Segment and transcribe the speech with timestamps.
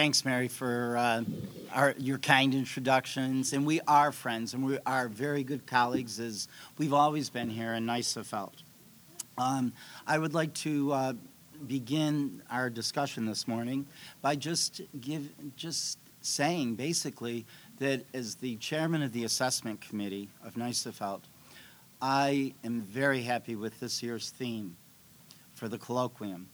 [0.00, 1.22] thanks, Mary, for uh,
[1.74, 3.52] our, your kind introductions.
[3.52, 7.74] And we are friends, and we are very good colleagues, as we've always been here
[7.74, 8.54] in NYSAFLT.
[9.36, 9.74] Um,
[10.06, 11.12] I would like to uh,
[11.66, 13.86] begin our discussion this morning
[14.22, 17.44] by just give just saying basically
[17.78, 21.24] that as the chairman of the assessment committee of NYSAFLT,
[22.00, 24.78] I am very happy with this year's theme
[25.52, 26.46] for the colloquium.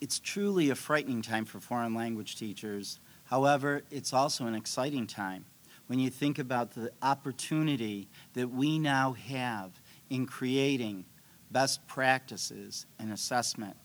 [0.00, 3.00] It's truly a frightening time for foreign language teachers.
[3.24, 5.44] However, it's also an exciting time
[5.88, 9.72] when you think about the opportunity that we now have
[10.08, 11.04] in creating
[11.50, 13.76] best practices and assessment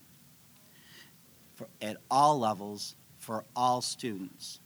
[1.55, 4.59] for, at all levels for all students.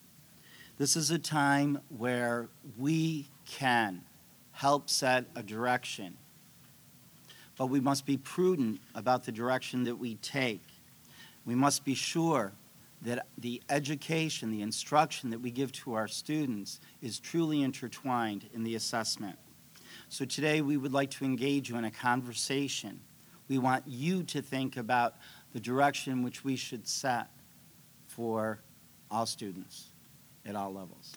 [0.78, 4.04] This is a time where we can
[4.52, 6.18] help set a direction,
[7.58, 10.62] but we must be prudent about the direction that we take.
[11.48, 12.52] We must be sure
[13.04, 18.64] that the education, the instruction that we give to our students is truly intertwined in
[18.64, 19.40] the assessment.
[20.10, 23.00] So today we would like to engage you in a conversation.
[23.48, 25.16] We want you to think about
[25.54, 27.30] the direction which we should set
[28.08, 28.60] for
[29.10, 29.88] all students
[30.46, 31.14] at all levels.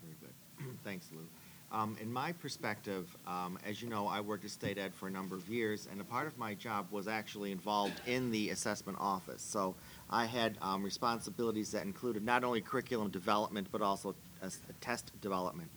[0.00, 0.78] Very good.
[0.84, 1.26] Thanks, Lou.
[1.72, 5.10] Um, in my perspective, um, as you know, I worked at State Ed for a
[5.10, 8.98] number of years, and a part of my job was actually involved in the assessment
[9.00, 9.40] office.
[9.40, 9.74] So
[10.10, 14.14] I had um, responsibilities that included not only curriculum development, but also
[14.82, 15.70] test development.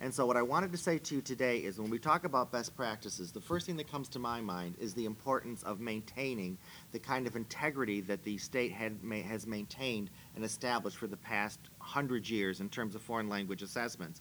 [0.00, 2.50] And so what I wanted to say to you today is when we talk about
[2.50, 6.58] best practices, the first thing that comes to my mind is the importance of maintaining
[6.92, 11.60] the kind of integrity that the state had, has maintained and established for the past
[11.78, 14.20] hundred years in terms of foreign language assessments.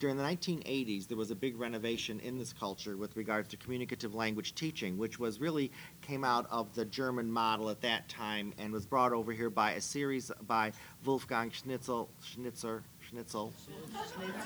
[0.00, 4.14] During the 1980s, there was a big renovation in this culture with regards to communicative
[4.14, 5.70] language teaching, which was really
[6.02, 9.72] came out of the German model at that time and was brought over here by
[9.72, 10.72] a series by
[11.04, 13.52] Wolfgang Schnitzel, Schnitzer, Schnitzel.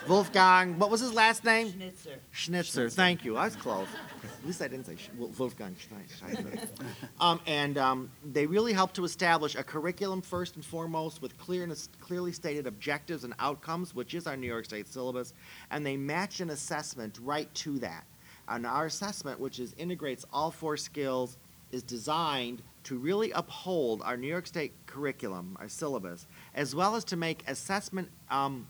[0.08, 1.72] Wolfgang, what was his last name?
[1.72, 2.18] Schnitzer.
[2.32, 3.36] Schnitzer, thank you.
[3.36, 3.88] I was close.
[4.22, 6.68] At least I didn't say Sch- Wolfgang Schnitzer.
[7.20, 11.64] um, and um, they really helped to establish a curriculum first and foremost with clear
[11.64, 15.32] and clearly stated objectives and outcomes, which is our New York State syllabus,
[15.70, 18.04] and they match an assessment right to that.
[18.48, 21.36] And our assessment, which is integrates all four skills,
[21.70, 27.04] is designed to really uphold our New York State curriculum, our syllabus, as well as
[27.04, 28.66] to make assessment um,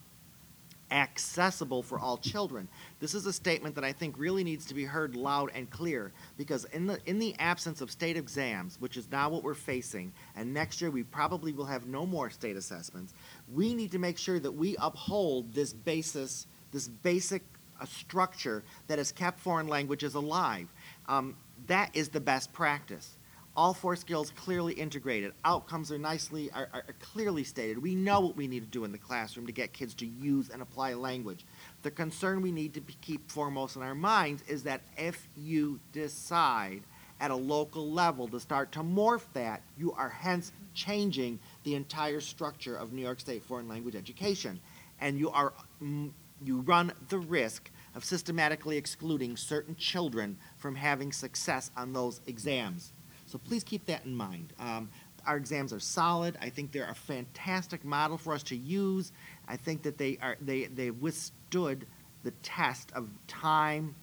[0.91, 2.67] accessible for all children.
[2.99, 6.11] This is a statement that I think really needs to be heard loud and clear
[6.37, 10.12] because in the in the absence of state exams, which is now what we're facing,
[10.34, 13.15] and next year we probably will have no more state assessments,
[13.55, 17.45] we need to make sure that we uphold this basis, this basic
[17.81, 20.67] uh, structure that has kept foreign languages alive.
[21.07, 21.37] Um,
[21.69, 23.18] that is the best practice
[23.59, 25.33] all four skills clearly integrated.
[25.45, 27.83] Outcomes are nicely, are, are, clearly stated.
[27.83, 30.49] We know what we need to do in the classroom to get kids to use
[30.49, 31.45] and apply language.
[31.83, 36.83] The concern we need to keep foremost in our minds is that if you decide
[37.19, 42.21] at a local level to start to morph that, you are hence changing the entire
[42.21, 44.61] structure of New York State foreign language education.
[45.01, 45.53] And you are,
[45.83, 46.13] mm,
[46.45, 52.93] you run the risk of systematically excluding certain children from having success on those exams.
[53.28, 54.55] So please keep that in mind.
[54.59, 54.89] Um,
[55.27, 56.39] our exams are solid.
[56.41, 59.12] I think they're a fantastic model for us to use.
[59.47, 61.87] I think that they are they they withstood
[62.22, 63.94] the test of time.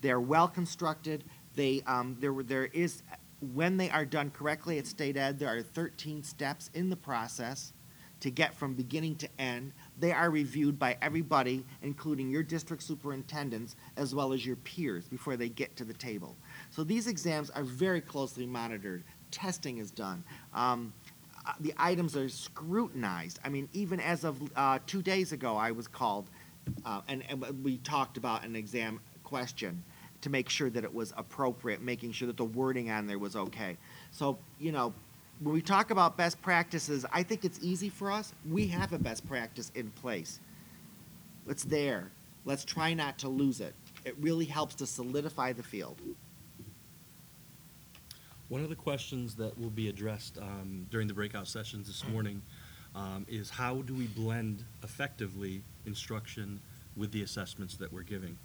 [0.00, 1.24] They're well constructed.
[1.54, 3.02] They um, there there is
[3.54, 7.72] when they are done correctly at state ed, there are 13 steps in the process
[8.20, 9.72] to get from beginning to end.
[10.02, 15.36] They are reviewed by everybody, including your district superintendents as well as your peers, before
[15.36, 16.34] they get to the table.
[16.70, 19.04] So these exams are very closely monitored.
[19.30, 20.24] Testing is done.
[20.54, 20.92] Um,
[21.46, 23.38] uh, the items are scrutinized.
[23.44, 26.28] I mean, even as of uh, two days ago, I was called,
[26.84, 29.84] uh, and, and we talked about an exam question
[30.22, 33.36] to make sure that it was appropriate, making sure that the wording on there was
[33.36, 33.76] okay.
[34.10, 34.94] So, you know,
[35.42, 38.32] when we talk about best practices, I think it's easy for us.
[38.48, 40.38] We have a best practice in place.
[41.48, 42.10] It's there.
[42.44, 43.74] Let's try not to lose it.
[44.04, 45.96] It really helps to solidify the field.
[48.48, 52.42] One of the questions that will be addressed um, during the breakout sessions this morning
[52.94, 56.60] um, is how do we blend effectively instruction
[56.96, 58.36] with the assessments that we're giving?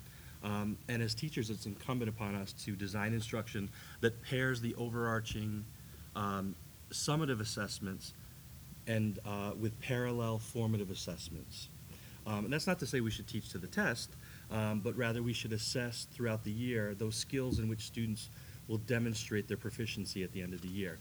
[0.44, 3.70] Um, and as teachers, it's incumbent upon us to design instruction
[4.02, 5.66] that pairs the overarching
[6.16, 6.56] um,
[6.92, 8.14] summative assessments
[8.88, 11.68] and uh, with parallel formative assessments.
[12.26, 14.10] Um, and that's not to say we should teach to the test,
[14.52, 18.30] um, but rather we should assess throughout the year those skills in which students
[18.68, 20.98] will demonstrate their proficiency at the end of the year.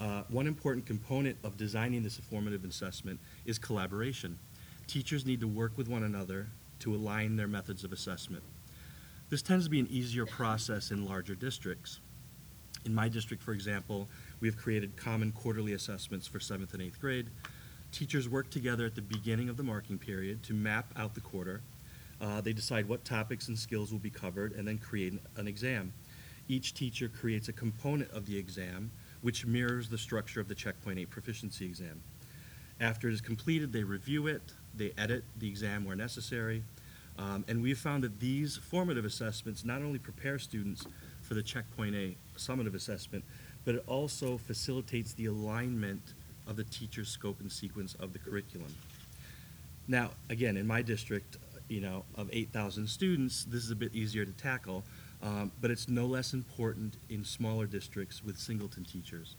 [0.00, 4.38] Uh, one important component of designing this formative assessment is collaboration.
[4.86, 6.46] Teachers need to work with one another
[6.80, 8.42] to align their methods of assessment.
[9.30, 12.00] This tends to be an easier process in larger districts.
[12.84, 14.08] In my district, for example,
[14.42, 17.28] we have created common quarterly assessments for seventh and eighth grade.
[17.92, 21.62] Teachers work together at the beginning of the marking period to map out the quarter.
[22.20, 25.92] Uh, they decide what topics and skills will be covered and then create an exam.
[26.48, 28.90] Each teacher creates a component of the exam
[29.20, 32.02] which mirrors the structure of the Checkpoint A proficiency exam.
[32.80, 34.42] After it is completed, they review it,
[34.74, 36.64] they edit the exam where necessary,
[37.18, 40.86] um, and we've found that these formative assessments not only prepare students
[41.20, 43.24] for the Checkpoint A summative assessment,
[43.64, 46.14] but it also facilitates the alignment
[46.46, 48.74] of the teacher's scope and sequence of the curriculum.
[49.88, 51.38] Now, again, in my district,
[51.68, 54.84] you know, of 8,000 students, this is a bit easier to tackle,
[55.22, 59.36] um, but it's no less important in smaller districts with singleton teachers.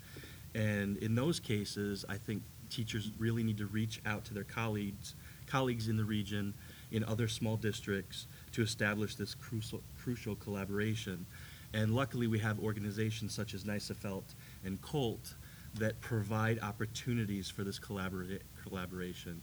[0.55, 5.15] And in those cases, I think teachers really need to reach out to their colleagues,
[5.47, 6.53] colleagues in the region,
[6.91, 11.25] in other small districts, to establish this crucial, crucial collaboration.
[11.73, 14.23] And luckily, we have organizations such as NYSAFLT
[14.63, 15.33] and COLT
[15.75, 19.41] that provide opportunities for this collabora- collaboration.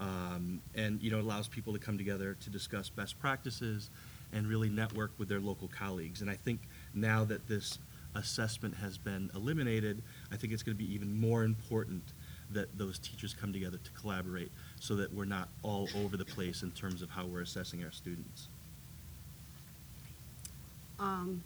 [0.00, 3.90] Um, and you know, allows people to come together to discuss best practices
[4.32, 6.22] and really network with their local colleagues.
[6.22, 6.60] And I think
[6.94, 7.78] now that this
[8.14, 10.02] assessment has been eliminated,
[10.32, 12.02] I think it's going to be even more important
[12.50, 16.62] that those teachers come together to collaborate so that we're not all over the place
[16.62, 18.48] in terms of how we're assessing our students.
[20.98, 21.42] Um,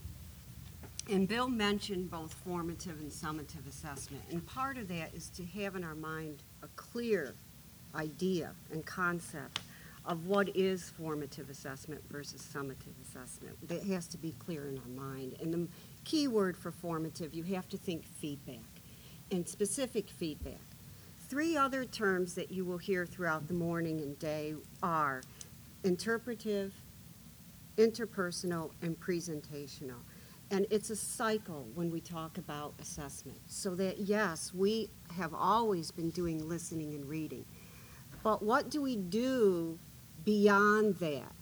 [1.08, 5.76] And Bill mentioned both formative and summative assessment, and part of that is to have
[5.76, 7.35] in our mind a clear
[7.94, 9.61] idea and concept
[10.05, 13.56] of what is formative assessment versus summative assessment.
[13.69, 15.37] That has to be clear in our mind.
[15.41, 15.69] And the
[16.05, 18.64] key word for formative, you have to think feedback
[19.31, 20.61] and specific feedback.
[21.29, 25.23] Three other terms that you will hear throughout the morning and day are
[25.82, 26.73] interpretive,
[27.76, 29.99] interpersonal, and presentational.
[30.50, 33.38] And it's a cycle when we talk about assessment.
[33.48, 37.44] So that, yes, we have always been doing listening and reading.
[38.22, 39.78] But what do we do
[40.25, 41.32] beyond that?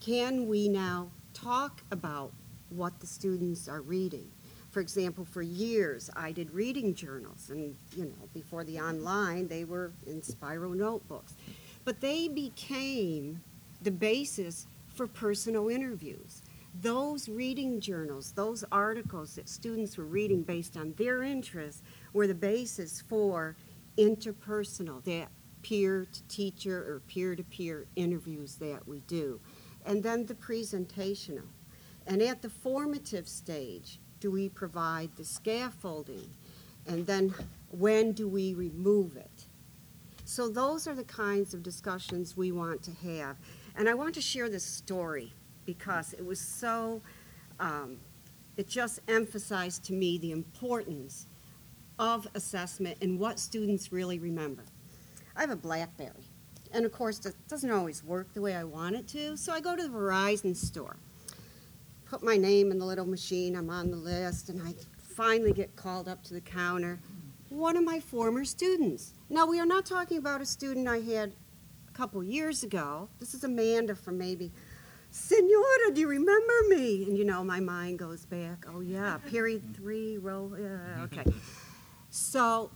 [0.00, 2.32] Can we now talk about
[2.68, 4.30] what the students are reading?
[4.70, 9.64] For example, for years, I did reading journals, and, you know, before the online, they
[9.64, 11.34] were in spiral notebooks.
[11.84, 13.40] But they became
[13.82, 16.42] the basis for personal interviews.
[16.74, 21.82] Those reading journals, those articles that students were reading based on their interests,
[22.12, 23.56] were the basis for
[23.98, 25.28] interpersonal, that
[25.62, 29.40] peer to teacher or peer to peer interviews that we do.
[29.84, 31.48] And then the presentational.
[32.06, 36.30] And at the formative stage, do we provide the scaffolding?
[36.86, 37.34] And then
[37.70, 39.46] when do we remove it?
[40.24, 43.36] So those are the kinds of discussions we want to have.
[43.76, 45.32] And I want to share this story
[45.64, 47.00] because it was so,
[47.58, 47.98] um,
[48.56, 51.26] it just emphasized to me the importance
[51.98, 54.64] of assessment and what students really remember.
[55.36, 56.24] I have a Blackberry,
[56.72, 59.60] and of course, it doesn't always work the way I want it to, so I
[59.60, 60.96] go to the Verizon store,
[62.06, 65.76] put my name in the little machine, I'm on the list, and I finally get
[65.76, 66.98] called up to the counter.
[67.50, 69.12] One of my former students.
[69.28, 71.34] Now, we are not talking about a student I had
[71.88, 73.08] a couple years ago.
[73.18, 74.50] This is Amanda from maybe
[75.10, 77.04] Senora, do you remember me?
[77.04, 81.02] And you know, my mind goes back, oh yeah, period three, row, yeah, mm-hmm.
[81.02, 81.24] okay.
[82.10, 82.70] So,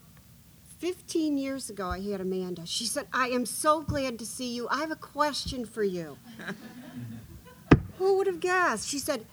[0.79, 2.67] 15 years ago, I had Amanda.
[2.67, 4.69] She said, I am so glad to see you.
[4.69, 6.19] I have a question for you.
[7.99, 8.89] Who would have guessed?
[8.89, 9.25] She said,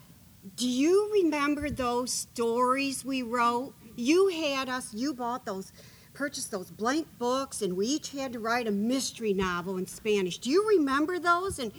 [0.56, 3.74] Do you remember those stories we wrote?
[3.96, 5.74] You had us, you bought those,
[6.14, 10.38] purchased those blank books, and we each had to write a mystery novel in Spanish.
[10.38, 11.60] Do you remember those?
[11.60, 11.72] And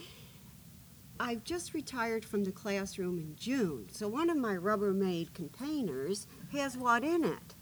[1.23, 6.77] I've just retired from the classroom in June, so one of my Rubbermaid containers has
[6.77, 7.55] what in it?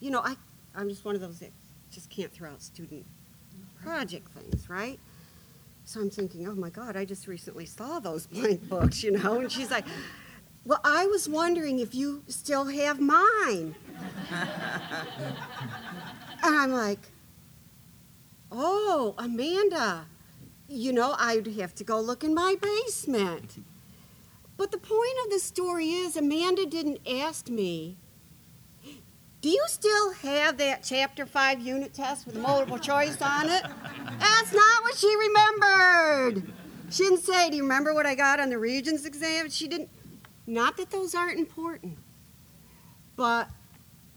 [0.00, 0.34] You know, I,
[0.74, 1.52] I'm just one of those that
[1.90, 3.04] just can't throw out student
[3.82, 4.98] project things, right?
[5.84, 9.40] So I'm thinking, oh my God, I just recently saw those blank books, you know?
[9.40, 9.84] And she's like,
[10.64, 13.74] well, I was wondering if you still have mine.
[14.30, 14.46] and
[16.42, 17.10] I'm like,
[18.50, 20.06] oh, Amanda,
[20.72, 23.62] you know, I'd have to go look in my basement.
[24.56, 27.96] But the point of the story is, Amanda didn't ask me,
[29.40, 33.64] do you still have that chapter five unit test with multiple choice on it?
[34.20, 36.52] That's not what she remembered.
[36.90, 39.50] She didn't say, do you remember what I got on the Regents exam?
[39.50, 39.90] She didn't,
[40.46, 41.98] not that those aren't important,
[43.16, 43.48] but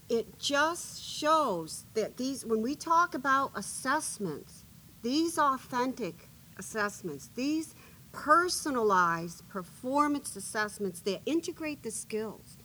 [0.09, 4.63] it just shows that these, when we talk about assessments,
[5.01, 6.25] these authentic
[6.57, 7.75] assessments, these
[8.12, 12.57] personalized performance assessments that integrate the skills.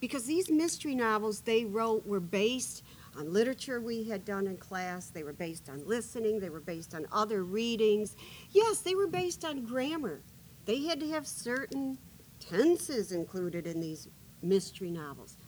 [0.00, 2.82] Because these mystery novels they wrote were based
[3.16, 6.94] on literature we had done in class, they were based on listening, they were based
[6.94, 8.14] on other readings.
[8.50, 10.20] Yes, they were based on grammar.
[10.66, 11.98] They had to have certain
[12.40, 14.08] tenses included in these
[14.42, 15.38] mystery novels.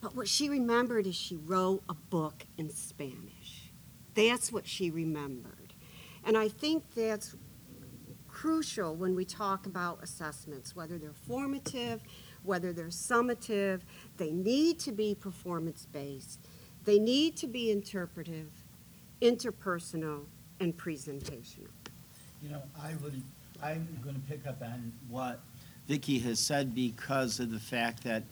[0.00, 3.70] But what she remembered is she wrote a book in Spanish.
[4.14, 5.61] That's what she remembered.
[6.24, 7.36] And I think that's
[8.28, 12.02] crucial when we talk about assessments, whether they're formative,
[12.42, 13.80] whether they're summative.
[14.16, 16.40] They need to be performance based,
[16.84, 18.50] they need to be interpretive,
[19.20, 20.24] interpersonal,
[20.60, 21.68] and presentational.
[22.42, 23.22] You know, I would,
[23.62, 25.40] I'm going to pick up on what
[25.86, 28.24] Vicki has said because of the fact that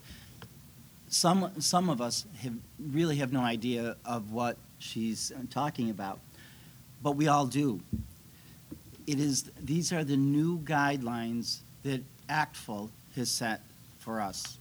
[1.07, 6.19] some, some of us have, really have no idea of what she's talking about,
[7.01, 7.81] but we all do.
[9.07, 13.61] It is, these are the new guidelines that ACTFL has set
[13.99, 14.57] for us.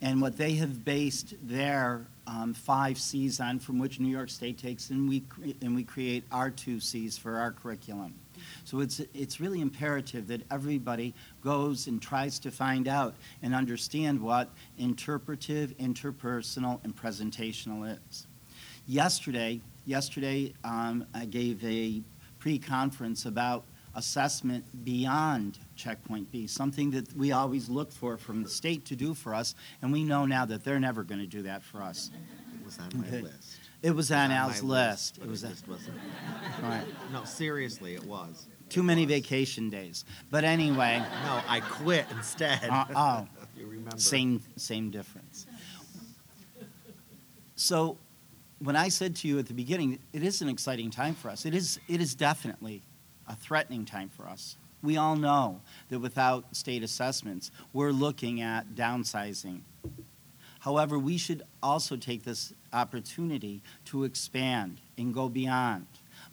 [0.00, 4.58] And what they have based their um, five Cs on, from which New York State
[4.58, 5.22] takes, and we,
[5.60, 8.14] and we create our two Cs for our curriculum.
[8.64, 14.20] So it's, it's really imperative that everybody goes and tries to find out and understand
[14.20, 18.26] what interpretive, interpersonal, and presentational is.
[18.86, 22.02] Yesterday, yesterday um, I gave a
[22.38, 28.84] pre-conference about assessment beyond checkpoint B, something that we always look for from the state
[28.86, 31.62] to do for us, and we know now that they're never going to do that
[31.62, 32.10] for us.
[32.58, 33.20] It was on my Okay.
[33.22, 33.58] list.
[33.82, 35.18] It was It on Al's list.
[35.18, 35.98] It was, just wasn't.
[36.62, 36.86] all right.
[37.12, 38.46] No, seriously, it was.
[38.68, 40.04] too many vacation days.
[40.30, 42.64] But anyway, No, I quit instead.
[42.70, 43.28] Uh, oh.
[43.58, 43.98] You remember.
[43.98, 45.46] Same, same difference.
[47.54, 47.98] So,
[48.62, 51.44] when I said to you at the beginning, it is an exciting time for us.
[51.44, 52.82] It is, it is definitely
[53.26, 54.56] a threatening time for us.
[54.82, 59.62] We all know that without state assessments, we're looking at downsizing.
[60.60, 65.86] However, we should also take this opportunity to expand and go beyond.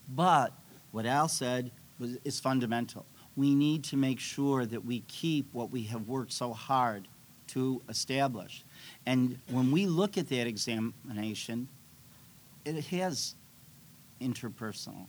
[0.07, 0.53] But
[0.91, 3.05] what Al said was, is fundamental.
[3.35, 7.07] We need to make sure that we keep what we have worked so hard
[7.47, 8.63] to establish.
[9.07, 11.67] And when we look at that examination,
[12.77, 13.35] it has
[14.21, 15.07] interpersonal,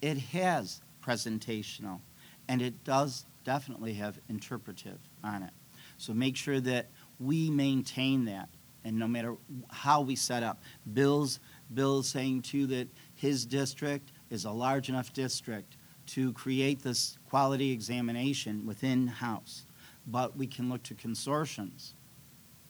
[0.00, 2.00] it has presentational,
[2.48, 5.52] and it does definitely have interpretive on it.
[5.98, 8.48] So make sure that we maintain that,
[8.84, 9.36] and no matter
[9.70, 10.62] how we set up.
[10.92, 11.40] Bill's,
[11.72, 17.70] Bill's saying too that his district is a large enough district to create this quality
[17.72, 19.64] examination within house.
[20.06, 21.94] But we can look to consortiums,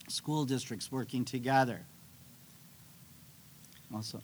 [0.08, 1.86] school districts working together.
[3.94, 4.20] Also,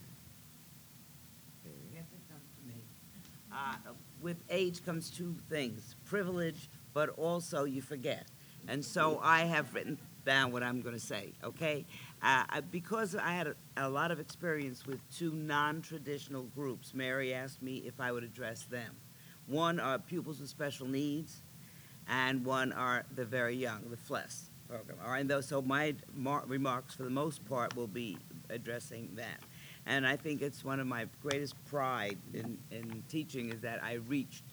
[1.95, 2.83] Yes, it comes to me.
[3.53, 3.77] Uh,
[4.21, 8.27] With age comes two things, privilege, but also you forget.
[8.69, 11.87] And so I have written down what I'm going to say, okay?
[12.23, 17.63] Uh, Because I had a- a lot of experience with two non-traditional groups, Mary asked
[17.63, 18.97] me if I would address them.
[19.47, 21.43] One are pupils with special needs,
[22.07, 24.99] and one are the very young, the FLES program.
[25.03, 28.19] All right, and so my mar- remarks, for the most part, will be
[28.51, 29.41] addressing that.
[29.87, 33.95] And I think it's one of my greatest pride in, in teaching is that I
[33.95, 34.45] reached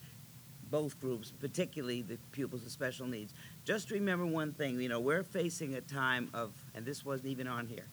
[0.69, 3.33] both groups, particularly the pupils with special needs.
[3.65, 7.47] Just remember one thing, you know, we're facing a time of, and this wasn't even
[7.47, 7.85] on here,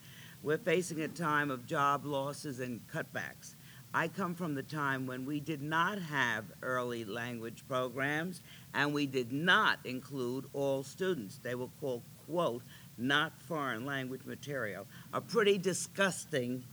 [0.42, 3.54] we're facing a time of job losses and cutbacks.
[3.96, 8.42] I come from the time when we did not have early language programs
[8.74, 11.38] and we did not include all students.
[11.38, 12.62] They were called, quote,
[12.98, 14.86] not foreign language material.
[15.12, 16.64] A pretty disgusting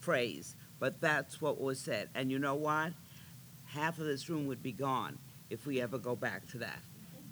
[0.00, 2.08] phrase, but that's what was said.
[2.14, 2.92] And you know what?
[3.64, 5.18] Half of this room would be gone
[5.50, 6.78] if we ever go back to that.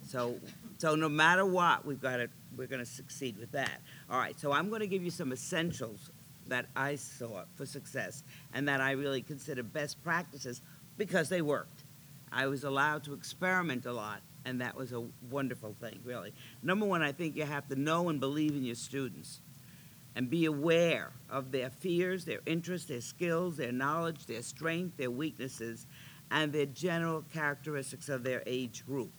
[0.06, 0.38] So,
[0.78, 3.80] so no matter what, we've got to, we're going to succeed with that.
[4.10, 6.10] All right, so I'm going to give you some essentials
[6.48, 10.60] that I saw for success and that I really consider best practices
[10.98, 11.84] because they worked.
[12.30, 16.34] I was allowed to experiment a lot, and that was a wonderful thing, really.
[16.62, 19.40] Number one, I think you have to know and believe in your students
[20.16, 25.10] and be aware of their fears, their interests, their skills, their knowledge, their strength, their
[25.10, 25.86] weaknesses,
[26.30, 29.12] and their general characteristics of their age group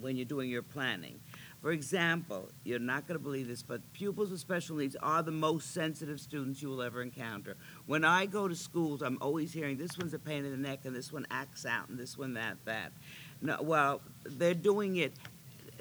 [0.00, 1.18] when you're doing your planning.
[1.60, 5.32] For example, you're not going to believe this, but pupils with special needs are the
[5.32, 7.56] most sensitive students you will ever encounter.
[7.86, 10.80] When I go to schools, I'm always hearing this one's a pain in the neck,
[10.84, 12.92] and this one acts out, and this one that, that.
[13.40, 15.14] No, well, they're doing it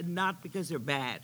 [0.04, 1.22] not because they're bad.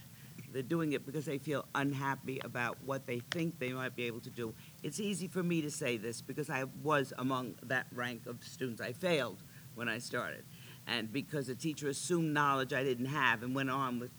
[0.54, 4.22] They're doing it because they feel unhappy about what they think they might be able
[4.22, 4.54] to do.
[4.84, 8.80] It's easy for me to say this because I was among that rank of students.
[8.80, 9.40] I failed
[9.74, 10.44] when I started.
[10.86, 14.12] And because the teacher assumed knowledge I didn't have and went on with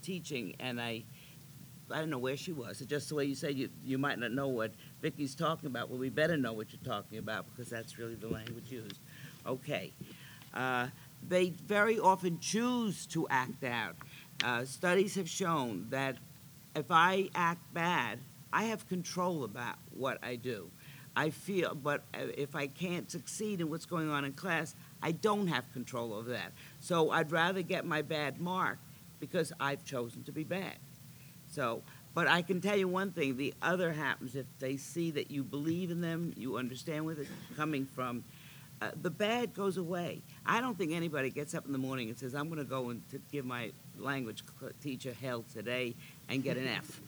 [0.00, 1.04] teaching, and I,
[1.90, 2.80] I don't know where she was.
[2.80, 4.72] It's just the way you say you, you might not know what
[5.02, 5.90] Vicky's talking about.
[5.90, 9.00] Well, we better know what you're talking about because that's really the language used.
[9.46, 9.92] Okay.
[10.54, 10.88] Uh,
[11.28, 13.96] they very often choose to act out.
[14.42, 16.16] Uh, studies have shown that
[16.74, 18.18] if I act bad,
[18.52, 20.70] I have control about what I do.
[21.14, 25.46] I feel, but if I can't succeed in what's going on in class, I don't
[25.46, 26.52] have control over that.
[26.80, 28.78] So I'd rather get my bad mark
[29.20, 30.76] because I've chosen to be bad.
[31.48, 31.82] So,
[32.14, 35.44] but I can tell you one thing the other happens if they see that you
[35.44, 38.24] believe in them, you understand where they're coming from,
[38.80, 40.22] uh, the bad goes away.
[40.44, 42.88] I don't think anybody gets up in the morning and says, I'm going to go
[42.88, 44.42] and give my language
[44.80, 45.94] teacher hell today
[46.28, 47.00] and get an F.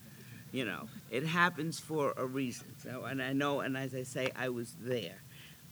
[0.52, 2.66] You know, it happens for a reason.
[2.82, 5.20] So, and I know, and as I say, I was there.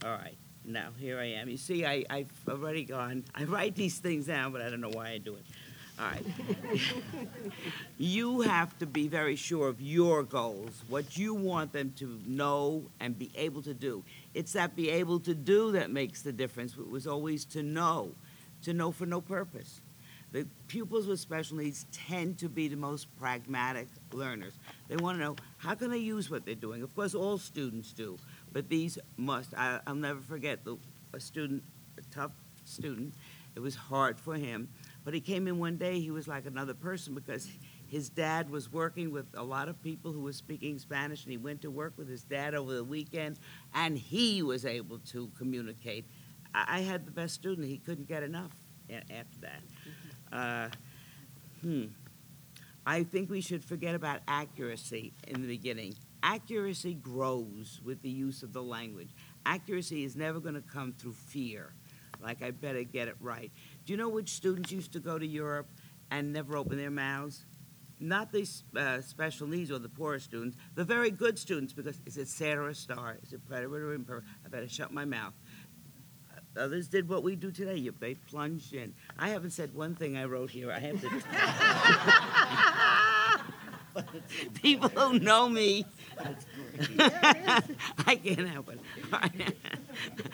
[0.04, 1.48] All right, now here I am.
[1.48, 3.24] You see, I, I've already gone.
[3.34, 5.44] I write these things down, but I don't know why I do it.
[6.00, 6.24] All right.
[7.98, 12.84] you have to be very sure of your goals, what you want them to know
[12.98, 14.02] and be able to do.
[14.34, 16.72] It's that be able to do that makes the difference.
[16.72, 18.12] It was always to know,
[18.62, 19.81] to know for no purpose.
[20.32, 24.54] The pupils with special needs tend to be the most pragmatic learners.
[24.88, 26.82] They want to know how can they use what they're doing.
[26.82, 28.18] Of course, all students do,
[28.50, 29.52] but these must.
[29.54, 30.78] I, I'll never forget the,
[31.12, 31.62] a student,
[31.98, 32.32] a tough
[32.64, 33.12] student.
[33.54, 34.70] It was hard for him,
[35.04, 36.00] but he came in one day.
[36.00, 37.46] He was like another person because
[37.86, 41.36] his dad was working with a lot of people who were speaking Spanish, and he
[41.36, 43.38] went to work with his dad over the weekend,
[43.74, 46.06] and he was able to communicate.
[46.54, 47.68] I, I had the best student.
[47.68, 48.52] He couldn't get enough
[48.90, 49.60] after that.
[50.32, 50.68] Uh,
[51.60, 51.84] hmm.
[52.86, 55.94] I think we should forget about accuracy in the beginning.
[56.22, 59.10] Accuracy grows with the use of the language.
[59.46, 61.74] Accuracy is never going to come through fear,
[62.22, 63.50] like I better get it right.
[63.84, 65.68] Do you know which students used to go to Europe
[66.10, 67.44] and never open their mouths?
[68.00, 72.16] Not the uh, special needs or the poorer students, the very good students, because is
[72.16, 73.18] it a star?
[73.22, 74.22] Is it preterite or imper?
[74.44, 75.34] I better shut my mouth.
[76.56, 77.76] Others did what we do today.
[77.76, 78.92] You, they plunged in.
[79.18, 80.70] I haven't said one thing I wrote here.
[80.70, 81.08] I have to.
[84.62, 85.84] People who know me,
[86.98, 88.80] I can't help it.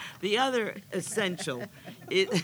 [0.21, 1.65] the other essential
[2.11, 2.43] is,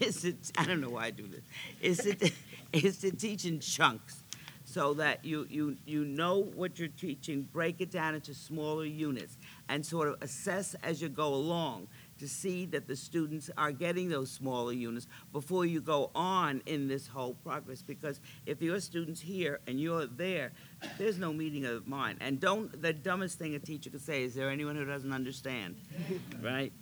[0.00, 1.42] is to, I don't know why I do this,
[1.80, 2.30] is to,
[2.72, 4.24] is to teach in chunks
[4.64, 9.36] so that you, you, you know what you're teaching, break it down into smaller units,
[9.68, 11.86] and sort of assess as you go along
[12.18, 16.86] to see that the students are getting those smaller units before you go on in
[16.88, 17.82] this whole progress.
[17.82, 20.52] Because if your student's here and you're there,
[20.98, 22.18] there's no meeting of mind.
[22.20, 25.76] And don't, the dumbest thing a teacher could say is there anyone who doesn't understand?
[26.42, 26.72] right?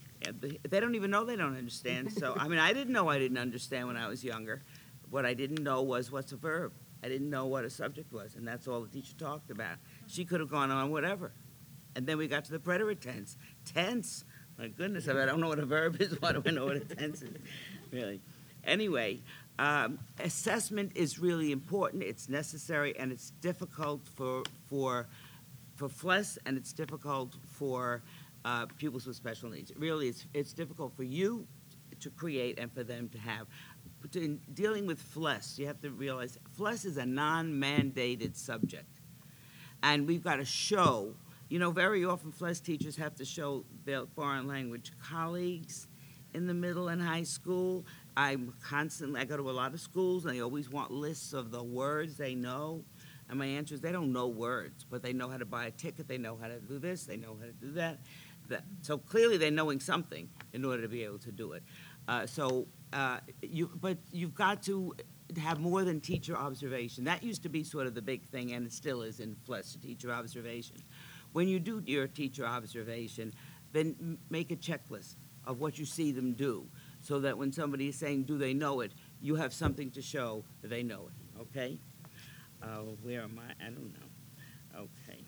[0.40, 2.12] They- They don't even know they don't understand.
[2.12, 4.62] So, I mean, I didn't know I didn't understand when I was younger.
[5.10, 6.72] What I didn't know was what's a verb.
[7.04, 9.76] I didn't know what a subject was, and that's all the teacher talked about.
[10.06, 11.32] She could have gone on whatever.
[11.96, 13.36] And then we got to the preterite tense.
[13.64, 14.24] Tense.
[14.62, 16.12] My goodness, I don't know what a verb is.
[16.20, 17.30] Why do I know what a tense is?
[17.90, 18.20] Really.
[18.62, 19.18] Anyway,
[19.58, 22.04] um, assessment is really important.
[22.04, 25.08] It's necessary, and it's difficult for for
[25.74, 28.04] for FLES, and it's difficult for
[28.44, 29.72] uh, pupils with special needs.
[29.76, 31.44] Really, it's it's difficult for you
[31.98, 33.48] to create and for them to have.
[34.14, 39.00] In dealing with FLES, you have to realize FLES is a non-mandated subject,
[39.82, 41.16] and we've got to show
[41.52, 45.86] you know, very often FLES teachers have to show their foreign language colleagues
[46.32, 47.84] in the middle and high school.
[48.16, 51.50] I'm constantly, I go to a lot of schools and they always want lists of
[51.50, 52.82] the words they know.
[53.28, 55.70] And my answer is they don't know words, but they know how to buy a
[55.70, 57.98] ticket, they know how to do this, they know how to do that.
[58.48, 61.62] that so clearly they're knowing something in order to be able to do it.
[62.08, 64.94] Uh, so, uh, you, but you've got to
[65.38, 67.04] have more than teacher observation.
[67.04, 69.76] That used to be sort of the big thing, and it still is in FLES,
[69.82, 70.76] teacher observation.
[71.32, 73.32] When you do your teacher observation,
[73.72, 75.16] then make a checklist
[75.46, 76.66] of what you see them do,
[77.00, 80.44] so that when somebody is saying, do they know it, you have something to show
[80.60, 81.78] that they know it, okay?
[82.62, 83.64] Uh, where am I?
[83.64, 84.80] I don't know.
[84.82, 85.18] Okay.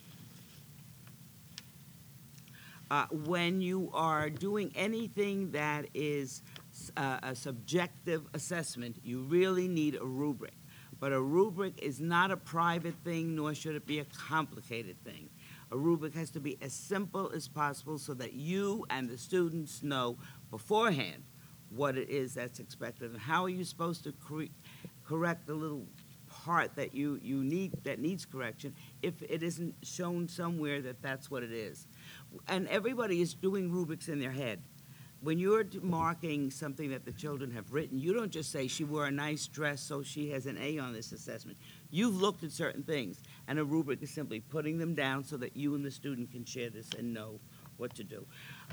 [2.90, 6.42] Uh, when you are doing anything that is
[6.96, 10.54] uh, a subjective assessment, you really need a rubric.
[11.00, 15.28] But a rubric is not a private thing, nor should it be a complicated thing.
[15.74, 19.82] A rubric has to be as simple as possible so that you and the students
[19.82, 20.16] know
[20.52, 21.24] beforehand
[21.68, 24.14] what it is that's expected and how are you supposed to
[25.04, 25.84] correct the little
[26.28, 31.28] part that you, you need, that needs correction, if it isn't shown somewhere that that's
[31.28, 31.88] what it is.
[32.46, 34.62] And everybody is doing rubrics in their head.
[35.22, 39.06] When you're marking something that the children have written, you don't just say, she wore
[39.06, 41.58] a nice dress, so she has an A on this assessment.
[41.94, 45.56] You've looked at certain things, and a rubric is simply putting them down so that
[45.56, 47.38] you and the student can share this and know
[47.76, 48.26] what to do.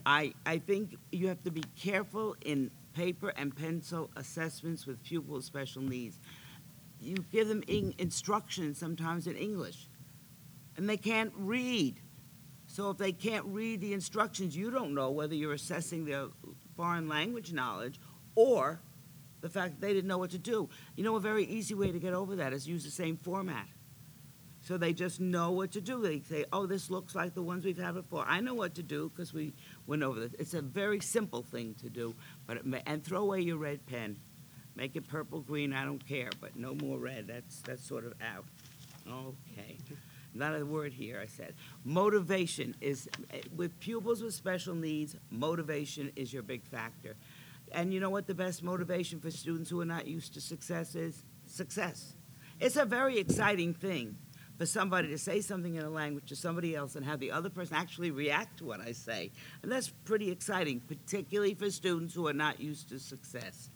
[0.08, 5.36] I, I think you have to be careful in paper and pencil assessments with pupils
[5.36, 6.20] with special needs.
[7.00, 9.88] You give them in, instructions sometimes in English,
[10.76, 12.00] and they can't read.
[12.66, 16.26] So if they can't read the instructions, you don't know whether you're assessing their
[16.76, 18.00] foreign language knowledge
[18.34, 18.82] or
[19.42, 20.70] the fact that they didn't know what to do.
[20.96, 23.68] You know, a very easy way to get over that is use the same format.
[24.64, 26.02] So they just know what to do.
[26.02, 28.24] They say, oh, this looks like the ones we've had before.
[28.28, 29.54] I know what to do because we
[29.88, 30.34] went over this.
[30.38, 32.14] It's a very simple thing to do,
[32.46, 34.18] but it may, and throw away your red pen.
[34.76, 37.28] Make it purple, green, I don't care, but no more red.
[37.28, 38.46] That's, that's sort of out.
[39.08, 39.78] Okay.
[40.34, 41.56] Not a word here, I said.
[41.84, 47.16] Motivation is, eh, with pupils with special needs, motivation is your big factor.
[47.74, 50.96] And you know what the best motivation for students who are not used to success
[50.96, 51.24] is?
[51.46, 52.16] Success.
[52.60, 54.18] It's a very exciting thing
[54.58, 57.50] for somebody to say something in a language to somebody else and have the other
[57.50, 59.32] person actually react to what I say.
[59.64, 63.72] And that's pretty exciting, particularly for students who are not used to success.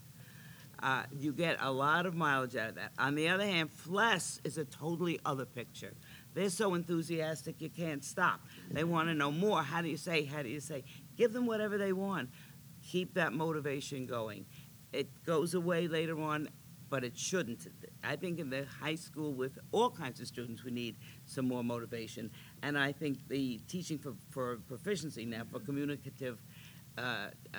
[0.84, 2.92] Uh, you get a lot of mileage out of that.
[3.00, 5.94] On the other hand, FLES is a totally other picture.
[6.36, 8.42] They're so enthusiastic you can't stop.
[8.70, 9.64] They want to know more.
[9.64, 10.26] How do you say?
[10.26, 10.84] How do you say?
[11.16, 12.30] Give them whatever they want.
[12.92, 14.46] Keep that motivation going.
[14.94, 16.50] It goes away later on,
[16.90, 17.68] but it shouldn't.
[18.04, 20.96] I think in the high school with all kinds of students, we need
[21.26, 22.32] some more motivation.
[22.64, 26.42] And I think the teaching for, for proficiency now, for communicative
[26.98, 27.58] uh, uh,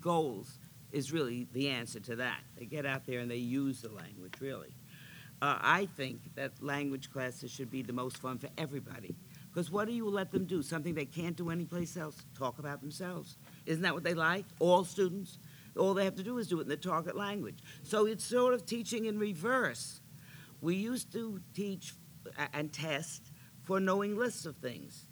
[0.00, 0.58] goals,
[0.92, 2.40] is really the answer to that.
[2.56, 4.74] They get out there and they use the language, really.
[5.42, 9.14] Uh, I think that language classes should be the most fun for everybody.
[9.52, 10.62] Because what do you let them do?
[10.62, 12.24] Something they can't do anyplace else?
[12.38, 13.36] Talk about themselves.
[13.66, 14.44] Isn't that what they like?
[14.60, 15.38] All students?
[15.76, 17.58] All they have to do is do it in the target language.
[17.82, 20.00] So it's sort of teaching in reverse.
[20.60, 21.94] We used to teach
[22.52, 23.30] and test
[23.62, 25.06] for knowing lists of things.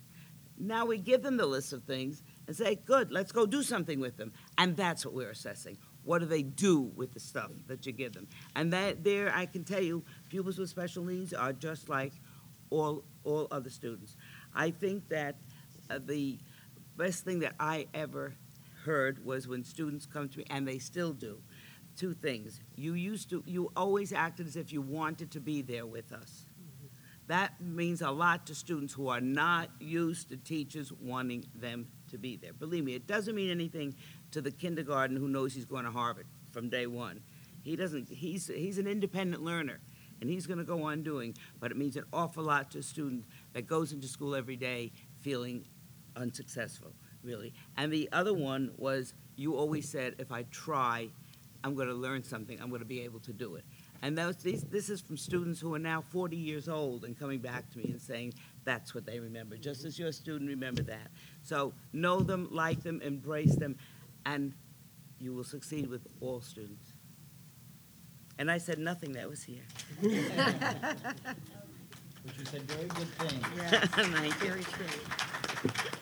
[0.57, 3.99] Now we give them the list of things and say, good, let's go do something
[3.99, 4.33] with them.
[4.57, 5.79] And that's what we're assessing.
[6.05, 8.29] What do they do with the stuff that you give them?
[8.55, 12.13] And that there, I can tell you, pupils with special needs are just like
[12.71, 14.17] all, all other students.
[14.55, 15.37] I think that
[15.91, 16.39] uh, the
[16.97, 18.35] best thing that I ever
[18.85, 21.39] heard was when students come to me, and they still do,
[21.97, 22.61] two things.
[22.77, 26.47] You used to, you always acted as if you wanted to be there with us.
[27.27, 32.19] That means a lot to students who are not used to teachers wanting them to
[32.19, 32.53] be there.
[32.53, 33.95] Believe me, it doesn't mean anything
[34.33, 37.23] to the kindergarten who knows he's going to Harvard from day one.
[37.63, 39.81] He doesn't, he's, he's an independent learner,
[40.21, 42.83] and he's going to go on doing, but it means an awful lot to a
[42.83, 45.65] student that goes into school every day feeling
[46.17, 46.93] unsuccessful,
[47.25, 47.53] really.
[47.77, 51.09] And the other one was you always said, if I try,
[51.65, 53.65] I'm going to learn something, I'm going to be able to do it.
[54.03, 57.39] And those, these, this is from students who are now 40 years old and coming
[57.39, 58.35] back to me and saying
[58.65, 61.11] that's what they remember, just as your student remembered that.
[61.43, 63.77] So know them, like them, embrace them,
[64.27, 64.53] and
[65.19, 66.93] you will succeed with all students.
[68.39, 69.63] And I said nothing that was here.
[72.25, 73.45] But you said very good things.
[73.55, 74.49] Yeah, Thank you.
[74.49, 76.01] very true.